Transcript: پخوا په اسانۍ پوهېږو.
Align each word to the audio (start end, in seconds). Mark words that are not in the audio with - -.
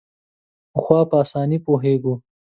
پخوا 0.73 0.99
په 1.09 1.15
اسانۍ 1.23 1.57
پوهېږو. 1.65 2.13